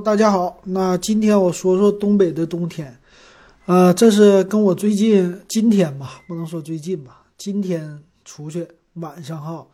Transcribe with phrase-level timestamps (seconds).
[0.00, 0.58] 大家好。
[0.64, 2.96] 那今天我说说东北的冬天，
[3.66, 9.66] 呃，这是跟我最近今天吧，不能说最近吧，今天出去晚上哈，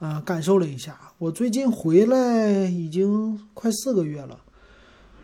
[0.00, 0.98] 呃，感受了一下。
[1.18, 4.38] 我最近回来已经快四个月了，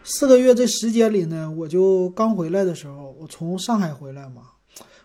[0.05, 4.43] 四个月这时间里呢，我就刚回来的时候，我从上海回来嘛，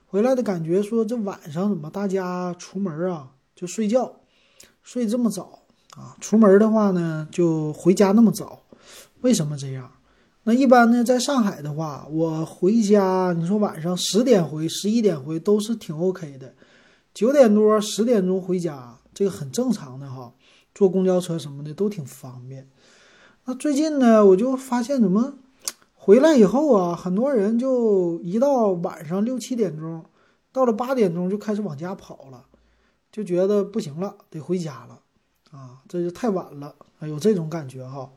[0.05, 4.11] 回来的感觉说这晚上怎么大家出门啊就睡觉，
[4.83, 5.59] 睡这么早
[5.97, 6.15] 啊？
[6.21, 8.59] 出门的话呢，就回家那么早。
[9.25, 9.91] 为什么这样？
[10.43, 16.53] 那一般呢，在上海的话，我回家，你说晚上十点回、十一点回都是挺 OK 的，
[17.11, 20.31] 九点多、十点钟回家，这个很正常的哈。
[20.75, 22.69] 坐公交车什么的都挺方便。
[23.45, 25.33] 那最近呢，我就发现怎么
[25.95, 30.05] 回来以后啊，很多人就一到晚上六七点钟，
[30.51, 32.45] 到了八点钟就开始往家跑了，
[33.11, 34.99] 就觉得不行了，得回家了
[35.49, 38.07] 啊，这就太晚了，有这种感觉哈。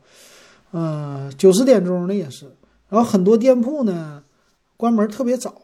[0.71, 2.45] 嗯，九十点钟的也是，
[2.89, 4.23] 然后很多店铺呢
[4.77, 5.63] 关门特别早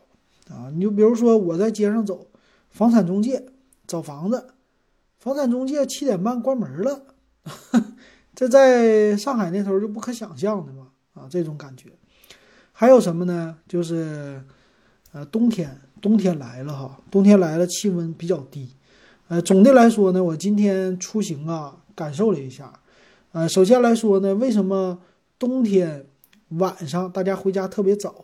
[0.49, 0.71] 啊。
[0.73, 2.27] 你就比如说我在街上走，
[2.69, 3.45] 房产中介
[3.85, 4.47] 找房子，
[5.19, 7.03] 房产中介七点半关门了，
[8.33, 11.89] 这在上海那头就不可想象的嘛啊，这种感觉。
[12.71, 13.57] 还有什么呢？
[13.67, 14.43] 就是
[15.11, 18.73] 呃冬天，冬天来了哈，冬天来了，气温比较低。
[19.27, 22.73] 呃，总的来说呢，我今天出行啊，感受了一下。
[23.35, 24.97] 呃，首先来说呢，为什么
[25.37, 26.05] 冬天
[26.51, 28.23] 晚上大家回家特别早？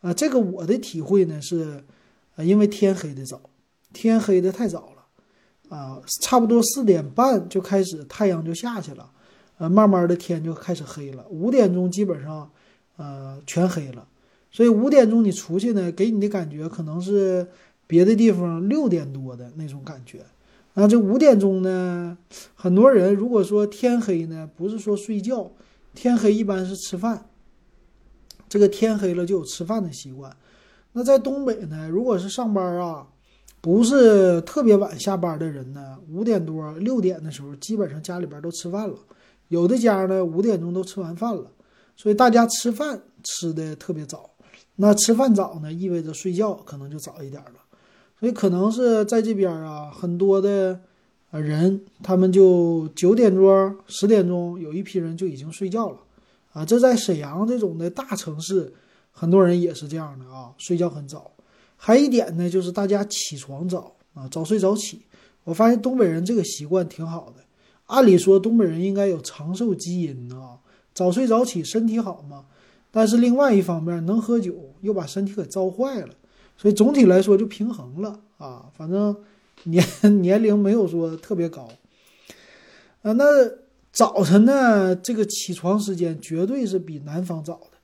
[0.00, 1.82] 啊，这个我的体会呢是，
[2.36, 3.40] 呃，因为天黑的早，
[3.92, 9.10] 天黑的太早了，啊，差不多四点半就开始太阳就下去了，
[9.58, 12.48] 呃，慢慢的天就开始黑了，五点钟基本上，
[12.96, 14.06] 呃，全黑了，
[14.52, 17.44] 所以五点钟你出去呢，给你的感觉可能是
[17.88, 20.20] 别的地方六点多的那种感觉。
[20.74, 22.18] 那这五点钟呢？
[22.54, 25.52] 很多人如果说天黑呢，不是说睡觉，
[25.94, 27.30] 天黑一般是吃饭。
[28.48, 30.36] 这个天黑了就有吃饭的习惯。
[30.92, 33.06] 那在东北呢，如果是上班啊，
[33.60, 38.96] 不是特别晚下班的人呢，五点多六点的时候，基本上家里边都吃饭了。
[39.48, 41.50] 有的家呢，五点钟都吃完饭了，
[41.96, 44.30] 所以大家吃饭吃的特别早。
[44.76, 47.63] 那吃饭早呢，意味着睡觉可能就早一点了。
[48.24, 50.80] 所以可能是在这边啊，很多的
[51.30, 55.98] 呃人，他们就九点多、十点钟，有一批人就已经睡觉了，
[56.54, 58.72] 啊，这在沈阳这种的大城市，
[59.12, 61.30] 很多人也是这样的啊，睡觉很早。
[61.76, 65.02] 还一点呢，就是大家起床早啊，早睡早起。
[65.44, 67.44] 我发现东北人这个习惯挺好的，
[67.88, 70.56] 按理说东北人应该有长寿基因啊，
[70.94, 72.46] 早睡早起身体好嘛。
[72.90, 76.14] 但是另外一方面，能喝酒又把身体给糟坏了。
[76.56, 79.16] 所以总体来说就平衡了啊，反正
[79.64, 79.84] 年
[80.22, 81.68] 年龄没有说特别高，
[83.02, 83.24] 啊，那
[83.92, 87.78] 早晨呢，这个起床时间绝对是比南方早的。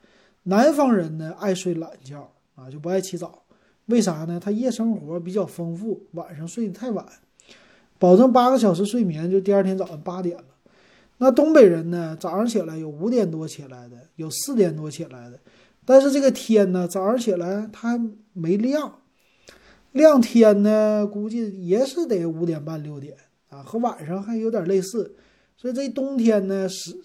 [0.45, 3.43] 南方人呢爱睡懒觉啊，就不爱起早，
[3.87, 4.41] 为啥呢？
[4.43, 7.05] 他夜生活比较丰富，晚上睡得太晚，
[7.99, 10.45] 保证八个小时睡眠，就第二天早上八点了。
[11.19, 15.39] 那东北人呢，早上起来有五点多起来的，有四点多起来的。
[15.85, 19.01] 但是这个天呢，早上起来它还没亮，
[19.93, 23.17] 亮天呢，估计也是得五点半六点
[23.49, 25.17] 啊，和晚上还有点类似。
[25.57, 26.97] 所以这冬天呢是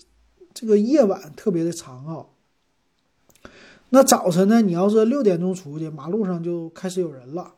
[0.54, 2.28] 这个夜晚特别的长啊。
[3.90, 7.54] 那早晨呢，你要是六点钟出去，马路上就开始有人了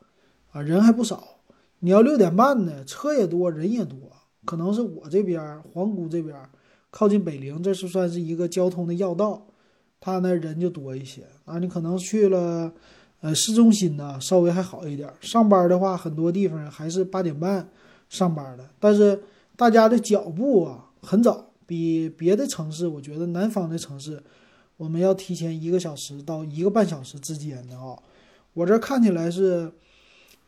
[0.52, 1.40] 啊，人还不少。
[1.80, 3.98] 你要六点半呢，车也多，人也多，
[4.46, 6.36] 可能是我这边皇姑这边
[6.90, 9.48] 靠近北陵，这是算是一个交通的要道。
[10.00, 12.72] 他那人就多一些啊，你可能去了，
[13.22, 15.12] 呃，市中心呢稍微还好一点。
[15.22, 17.68] 上班的话，很多地方还是八点半
[18.10, 19.22] 上班的，但是
[19.56, 24.22] 大家的脚步啊很早，比别的城市，我觉得南方的城市，
[24.78, 27.98] 我们要提前一个小时到一个半小时之间的啊。
[28.54, 29.72] 我这看起来是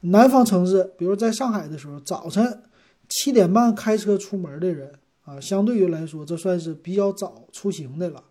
[0.01, 2.61] 南方城市，比如在上海的时候，早晨
[3.09, 4.91] 七点半开车出门的人
[5.25, 8.23] 啊，相对于来说，这算是比较早出行的了。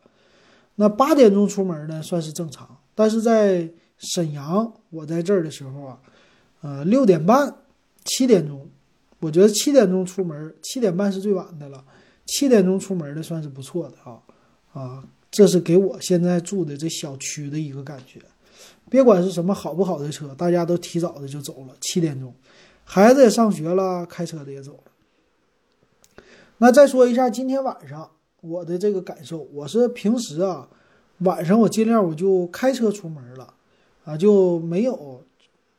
[0.80, 2.78] 那八点钟出门呢，算是正常。
[2.94, 5.98] 但是在沈阳，我在这儿的时候啊，
[6.60, 7.52] 呃，六点半、
[8.04, 8.64] 七点钟，
[9.18, 11.84] 我觉得七点钟出门，七点半是最晚的了。
[12.26, 14.22] 七点钟出门的算是不错的啊
[14.72, 18.20] 啊，这是给我现在住的这小区的一个感觉。
[18.88, 21.74] 别管是什么好不好的车，大家都提早的就走了。
[21.80, 22.32] 七点钟，
[22.84, 26.22] 孩子也上学了，开车的也走了。
[26.58, 28.08] 那再说一下今天晚上。
[28.40, 30.68] 我的这个感受，我是平时啊，
[31.18, 33.52] 晚上我尽量我就开车出门了，
[34.04, 35.24] 啊，就没有，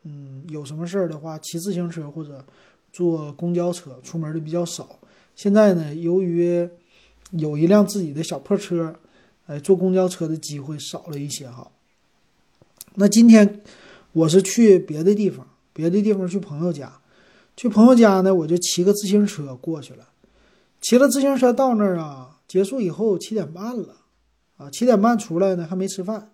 [0.04, 2.44] 嗯，有什么事儿的话，骑自行车或者
[2.92, 5.00] 坐公交车出门的比较少。
[5.36, 6.70] 现在呢，由于
[7.32, 8.94] 有一辆自己的小破车，
[9.48, 11.72] 哎，坐公交车的机会少了一些哈。
[12.96, 13.62] 那今天
[14.12, 17.00] 我是去别的地方，别的地方去朋友家，
[17.56, 20.10] 去朋友家呢，我就骑个自行车过去了。
[20.82, 23.96] 骑了自行车到那儿啊，结束以后七点半了，
[24.58, 26.34] 啊，七点半出来呢，还没吃饭，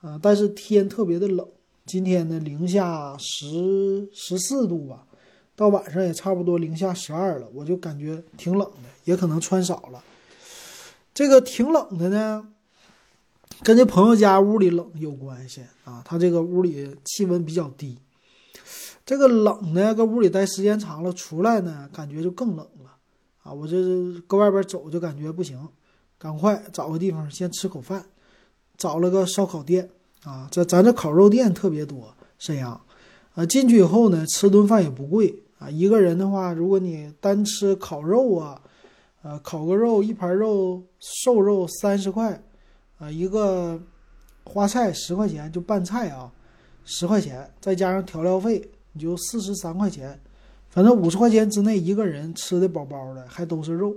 [0.00, 1.46] 啊，但是天特别的冷，
[1.84, 5.04] 今天呢零下十十四度吧，
[5.54, 10.02] 到晚上也差不多零下十二了，我就感觉挺冷的，也可能穿少了。
[11.12, 12.48] 这个挺冷的呢，
[13.62, 16.00] 跟这朋友家屋里冷有关系啊。
[16.06, 17.98] 他这个屋里气温比较低，
[19.04, 22.96] 这个冷呢，搁屋里待时间长了，出来呢感觉就更冷了
[23.52, 23.76] 我这
[24.26, 25.68] 搁外边走就感觉不行，
[26.18, 28.04] 赶快找个地方先吃口饭，
[28.76, 29.88] 找了个烧烤店
[30.24, 30.48] 啊。
[30.50, 32.80] 这咱这烤肉店特别多，沈阳
[33.34, 33.44] 啊。
[33.46, 35.70] 进去以后呢，吃顿饭也不贵啊。
[35.70, 38.60] 一个人的话，如果你单吃烤肉啊。
[39.22, 42.42] 呃，烤个肉，一盘肉，瘦肉三十块，
[42.98, 43.78] 啊，一个
[44.44, 46.32] 花菜十块钱，就拌菜啊，
[46.86, 50.18] 十块钱，再加上调料费，你就四十三块钱，
[50.70, 53.94] 反正五十块钱之内一个人吃的饱饱的，还都是肉，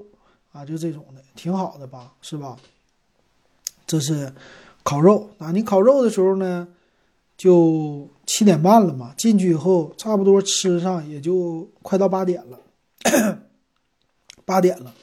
[0.52, 2.58] 啊，就这种的，挺好的吧，是吧？
[3.86, 4.34] 这是
[4.84, 6.68] 烤肉啊，你烤肉的时候呢，
[7.38, 12.60] 就七点半了嘛，进去以后差不多吃上也就快到八点了，
[14.44, 14.94] 八点了。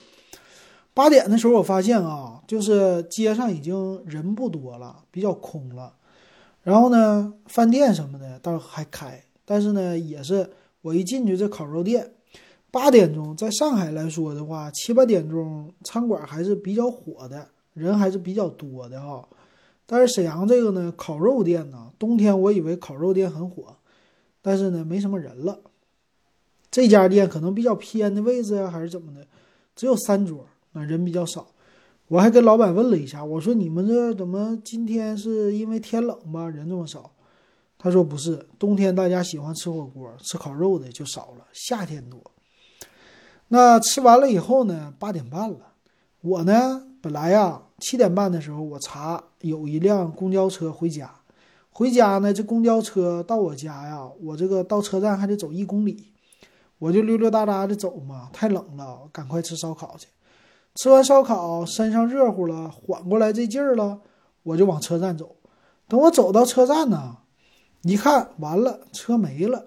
[0.93, 5.95] 八点的时候，我发现啊，就是街上已经人不多了，比较空了。
[6.63, 10.51] 然后呢，饭店什么的倒还开，但是呢，也是
[10.83, 12.13] 我一进去这烤肉店，
[12.71, 19.29] 八点钟在上海来说的话，七八点钟餐馆还是比较火的，人还是比较多的哈。
[19.87, 23.77] 但是沈阳这个呢，烤肉店呢，冬天我以为烤肉店很火，
[24.41, 25.61] 但是呢，没什么人了。
[26.71, 29.27] 这家店可能比较偏的位置啊，还是怎么的，
[29.75, 30.47] 只有三桌。
[30.73, 31.49] 那，人比较少，
[32.07, 37.11] 我还跟老板问了一下，我说你们这怎么今天是因为天冷吧，人这么少？
[37.83, 42.21] 他说不是，冬天大家喜欢吃火锅、吃烤肉的就少了，夏天多。
[43.49, 45.73] 那吃完了以后呢，八点半了，
[46.21, 51.11] 我呢本来呀七点半的时候我查有一辆公交车回家，
[51.71, 56.13] 回家呢这公交车到我家呀，我这个到车站还得走一公里，
[56.79, 60.07] 我就溜溜达达的走嘛，太冷了，赶快吃烧烤去。
[60.75, 64.03] 吃完烧烤，身上热乎了，缓过来这劲儿了，
[64.43, 65.37] 我就往车站走。
[65.89, 67.17] 等我走到车站呢，
[67.83, 69.67] 一看完了，车没了。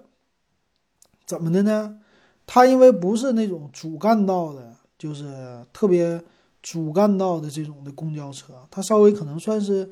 [1.26, 1.98] 怎么的呢？
[2.46, 6.22] 它因为不是那种主干道的，就是特别
[6.62, 9.88] 主干道的这种的公交车，它稍微可能算是，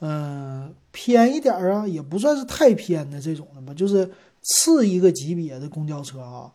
[0.00, 4.10] 嗯，偏一点啊，也不算是太偏的这种的吧，就是
[4.42, 6.52] 次一个级别的公交车啊。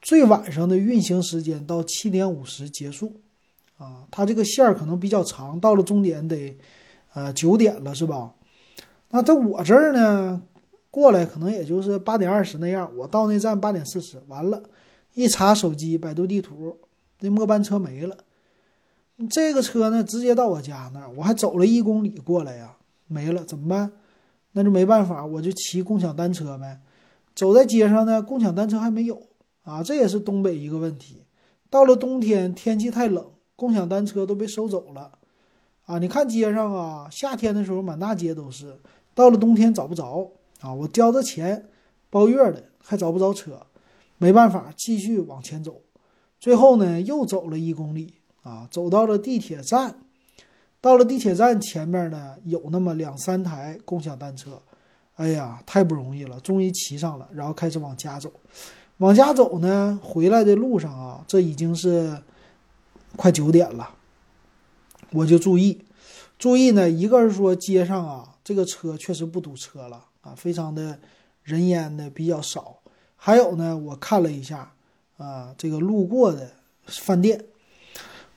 [0.00, 3.12] 最晚上的运行时间到七点五十结束。
[3.78, 6.56] 啊，它这个线儿可能比较长，到了终点得，
[7.14, 8.32] 呃，九点了，是吧？
[9.12, 10.42] 那在我这儿呢，
[10.90, 12.90] 过来可能也就是八点二十那样。
[12.96, 14.62] 我到那站八点四十，完了，
[15.14, 16.76] 一查手机，百度地图，
[17.20, 18.16] 那末班车没了。
[19.30, 22.76] 这个车呢，直接到我家那儿，我还走了一公里过来呀，
[23.06, 23.92] 没了，怎么办？
[24.52, 26.80] 那就没办法，我就骑共享单车呗。
[27.34, 29.22] 走在街上呢，共享单车还没有
[29.62, 31.22] 啊，这也是东北一个问题。
[31.70, 33.26] 到了冬天，天气太冷。
[33.54, 35.12] 共享单车都被收走了，
[35.84, 35.98] 啊！
[35.98, 38.80] 你看街上啊，夏天的时候满大街都是，
[39.14, 40.72] 到了冬天找不着啊！
[40.72, 41.68] 我交的钱
[42.10, 43.66] 包月的还找不着车，
[44.18, 45.80] 没办法继续往前走，
[46.40, 49.96] 最后呢又走了一公里啊，走到了地铁站，
[50.80, 54.60] 到了地铁站前面呢有那么两三台共享单车，
[55.16, 58.32] 哎呀，太不容易了，终于骑上了，然后开始往家走，
[58.98, 62.16] 往家走呢，回来的路上啊，这已经是。
[63.14, 63.90] 快九点了，
[65.10, 65.84] 我就注意，
[66.38, 66.88] 注意呢。
[66.88, 70.98] 一个是说街上啊，这个车确实不堵车了啊，非常的
[71.42, 72.78] 人烟的比较少。
[73.16, 74.74] 还有呢，我看了一下
[75.16, 76.50] 啊，这个路过的
[76.86, 77.44] 饭店，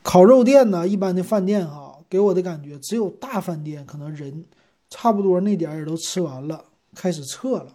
[0.03, 4.45] 烤肉店呢，一般的饭店哈，给我的感觉只有大饭店可能人
[4.89, 7.73] 差不多那点儿也都吃完了，开始撤了，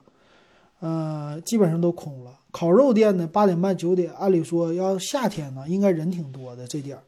[0.79, 2.39] 呃，基本上都空了。
[2.53, 7.03] 烤肉店呢，八点半九点，按理说要夏天呢，应该人挺多的这点儿。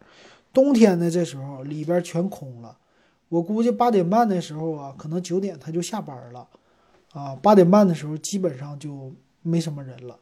[0.53, 2.77] 冬天呢，这时候里边全空了。
[3.33, 6.47] 我估计八点半的时候啊，可能九点他就下班了，
[7.15, 9.11] 啊，八点半的时候基本上就
[9.41, 10.19] 没什么人了。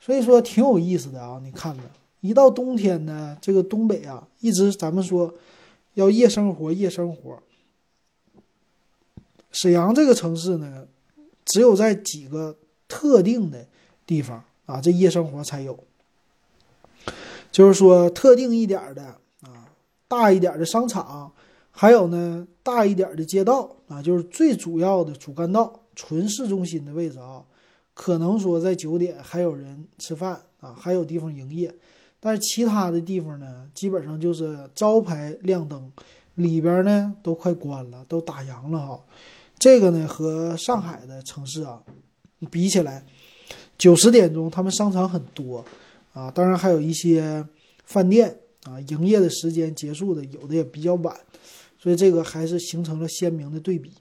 [0.00, 1.82] 所以说挺有意思的啊，你看着，
[2.20, 5.32] 一到冬天呢，这个东北啊，一直咱们说
[5.94, 7.40] 要夜生活，夜生活。
[9.52, 10.88] 沈阳这个城市呢，
[11.44, 12.56] 只有在几个
[12.88, 13.66] 特定的。
[14.06, 15.78] 地方啊，这夜生活才有，
[17.50, 19.02] 就是说特定一点的
[19.40, 19.64] 啊，
[20.06, 21.32] 大一点的商场，
[21.76, 27.42] 还有呢，大一点的街道啊，就是最主要的主干道、纯市中心的位置啊，
[27.94, 31.74] 可能说在九点还有人吃饭啊，还有地方营业。
[32.20, 35.90] 但是其他的地方呢，基本上就是招牌亮灯，
[36.36, 39.04] 里边呢都快关了，都打烊了哈。
[39.58, 41.82] 这个呢和上海的城市啊
[42.52, 43.04] 比起来，
[43.76, 45.64] 九十点钟他们商场很多
[46.12, 47.44] 啊，当然还有一些
[47.84, 51.16] 饭店啊，营业的时间结束的有的也比较晚。
[51.84, 53.92] 所以这个还是形成了鲜明的对比。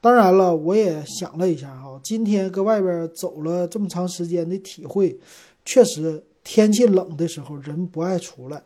[0.00, 5.14] 当然了，我也想了一下哈，今天搁外边走了这么长时间的体会，
[5.62, 8.62] 确实天气冷的时候人不爱出来，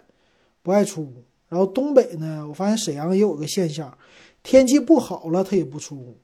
[0.63, 1.25] 不爱出屋。
[1.49, 3.93] 然后东北呢，我发现沈阳也有个现象，
[4.45, 6.17] 天气不好了他也不出屋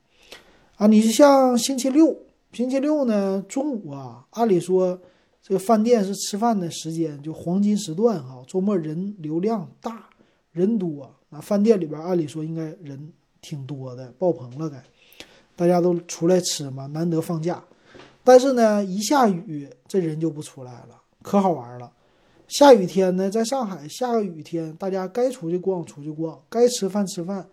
[0.77, 0.87] 啊。
[0.87, 2.17] 你就像星期六，
[2.53, 4.97] 星期六呢中午啊，按理说
[5.43, 10.09] 这个饭店是吃饭的时间，就黄金时段哈，周末人流量大，
[10.53, 11.13] 人多。
[11.41, 14.83] 饭店里边按理说应该人挺多的，爆棚了该，
[15.55, 17.63] 大家都出来吃嘛，难得放假。
[18.25, 21.93] 但是呢，一下雨这人就不出来了，可好玩了。
[22.47, 27.47] 下雨天呢，在上海下个雨天，大家该出去逛出去逛，该吃饭吃饭，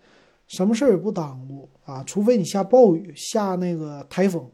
[0.48, 2.04] 什么事儿也不耽误啊。
[2.06, 4.50] 除非你下暴雨、下那个台风，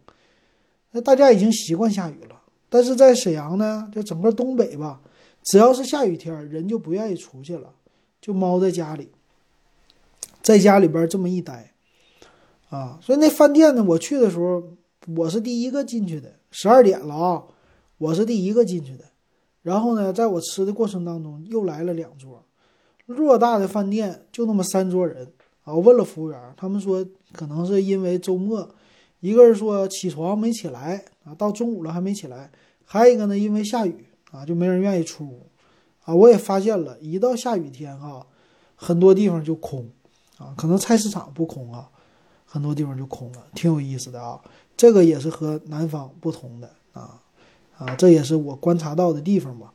[0.91, 2.35] 那大家已经习惯下雨了。
[2.69, 4.99] 但是在沈阳呢，就整个东北吧，
[5.43, 7.71] 只要是下雨天，人就不愿意出去了。
[8.21, 9.09] 就猫在家里，
[10.43, 11.73] 在家里边这么一待，
[12.69, 14.63] 啊，所以那饭店呢，我去的时候
[15.15, 17.43] 我是第一个进去的，十二点了啊，
[17.97, 19.05] 我是第一个进去的。
[19.63, 22.43] 然后呢，在我吃的过程当中，又来了两桌，
[23.07, 25.31] 偌大的饭店就那么三桌人
[25.63, 25.73] 啊。
[25.73, 28.69] 我问了服务员，他们说可能是因为周末，
[29.19, 32.51] 一个人说起床没起来啊，到中午了还没起来，
[32.85, 35.47] 还有一个呢，因为下雨啊，就没人愿意出屋。
[36.03, 38.25] 啊，我也发现了，一到下雨天哈，
[38.75, 39.87] 很多地方就空，
[40.37, 41.89] 啊，可能菜市场不空啊，
[42.45, 44.41] 很多地方就空了，挺有意思的啊。
[44.75, 47.21] 这个也是和南方不同的啊，
[47.77, 49.73] 啊，这也是我观察到的地方吧。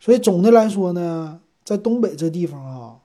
[0.00, 2.98] 所以总的来说呢，在东北这地方啊，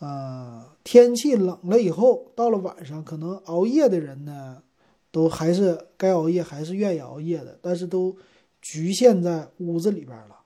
[0.00, 4.58] 呃，天气冷了以后，到了晚上，可能熬夜的人呢，
[5.10, 8.14] 都还是该熬夜，还是愿意熬夜的，但是都
[8.60, 10.36] 局限在屋子里边了。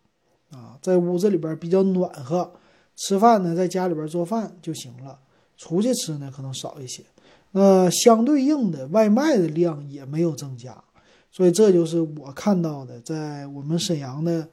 [0.51, 2.51] 啊，在屋子里边比较暖和，
[2.97, 5.19] 吃饭呢在家里边做饭就行了，
[5.57, 7.03] 出去吃呢可能少一些。
[7.53, 10.85] 那相对应的外卖的量也没有增加，
[11.31, 14.47] 所以这就是我看到的，在我们沈阳的，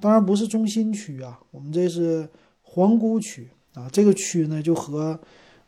[0.00, 2.28] 当然不是中心区啊，我们这是
[2.62, 5.18] 皇姑区啊，这个区呢就和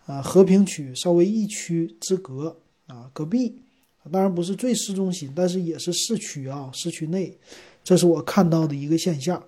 [0.07, 2.57] 啊和平区稍微一区之隔
[2.89, 3.63] 啊，隔壁，
[4.11, 7.39] 当然不是最市中心，但是也是市区啊，市区内，
[7.85, 9.41] 这是我看到的一个现象。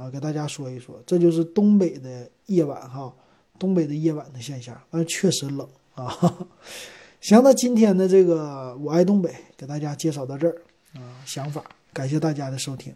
[0.00, 3.14] 啊，给大家说一说，这就是东北的夜晚哈，
[3.58, 6.08] 东北的夜晚的现象，但确实冷啊。
[7.20, 10.56] 行，那今天的这个我爱东北，给大家介绍到这儿
[10.94, 12.94] 啊，想法，感谢大家的收听。